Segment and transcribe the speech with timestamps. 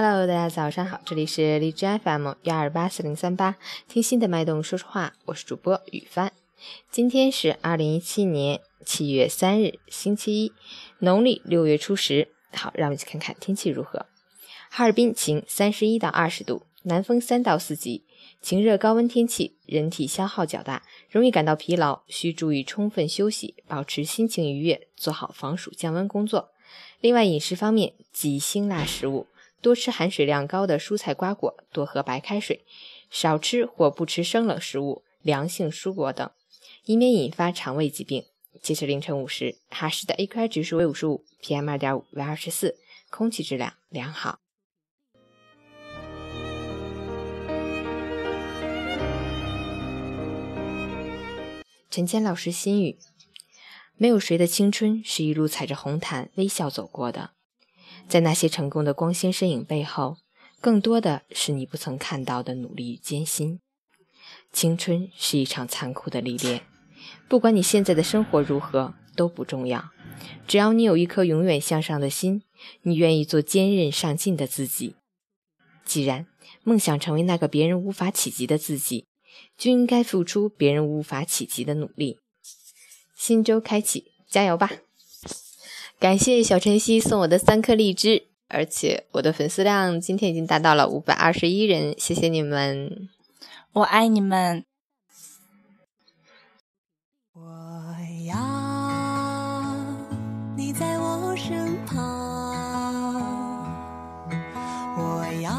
[0.00, 3.56] Hello，大家早上好，这里是荔枝 FM 幺二八四零三八，
[3.88, 6.32] 听心的脉动说说话，我是主播雨帆。
[6.88, 10.52] 今天是二零一七年七月三日，星期一，
[11.00, 12.28] 农历六月初十。
[12.52, 14.06] 好，让我们一起看看天气如何。
[14.70, 18.04] 哈尔滨晴，三十一到二十度，南风三到四级，
[18.40, 26.50] 晴热高温天气，人体消耗较大，容易感到疲劳，需注意充分休息，保持心情愉悦，做好防暑降温工作。
[27.00, 29.26] 另外，饮食方面忌辛辣食物。
[29.60, 32.64] 多吃含水量高的蔬菜瓜果，多喝白开水，
[33.10, 36.30] 少吃或不吃生冷食物、凉性蔬果等，
[36.84, 38.24] 以免引发肠胃疾病。
[38.62, 42.76] 截至凌晨五时，哈市的 AQI 指数为五十五，PM 二点五为二十四，
[43.10, 44.40] 空气质量良好。
[51.90, 52.98] 陈谦老师心语：
[53.96, 57.32] 没有谁的青春是一路踩着红毯微笑走过的。
[58.08, 60.16] 在那些成功的光鲜身影背后，
[60.60, 63.60] 更多的是你不曾看到的努力与艰辛。
[64.50, 66.62] 青春是一场残酷的历练，
[67.28, 69.90] 不管你现在的生活如何都不重要，
[70.46, 72.42] 只要你有一颗永远向上的心，
[72.82, 74.96] 你愿意做坚韧上进的自己。
[75.84, 76.26] 既然
[76.64, 79.06] 梦想成为那个别人无法企及的自己，
[79.56, 82.18] 就应该付出别人无法企及的努力。
[83.14, 84.70] 新周开启，加油吧！
[86.00, 93.08] 感谢小晨曦送我的三颗荔枝，而且我的粉丝量今天已经达到了五百二十一人，谢谢你们，
[93.72, 94.64] 我爱你们。
[97.34, 97.42] 我
[98.28, 98.36] 要
[100.56, 101.96] 你在我身旁，
[104.96, 105.52] 我要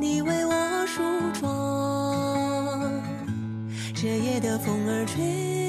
[0.00, 1.02] 你为我梳
[1.38, 3.02] 妆，
[3.94, 5.61] 这夜的风儿吹。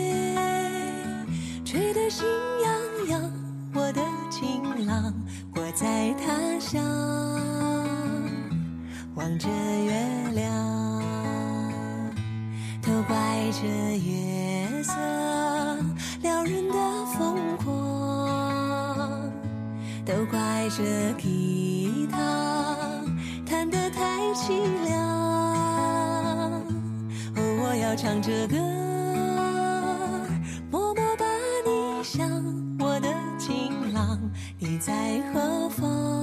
[9.53, 9.91] 的月
[10.33, 10.51] 亮，
[12.81, 13.15] 都怪
[13.51, 14.91] 这月色
[16.21, 16.73] 撩人的
[17.17, 17.69] 疯狂，
[20.05, 22.17] 都怪这吉他
[23.45, 24.91] 弹得太凄凉。
[27.35, 28.57] 哦，我要唱着歌。
[30.71, 31.25] 默默把
[31.65, 32.27] 你想，
[32.79, 34.19] 我的情郎，
[34.57, 36.22] 你在何方？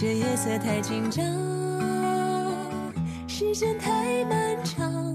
[0.00, 1.24] 这夜色太紧张，
[3.26, 5.07] 时间太漫长。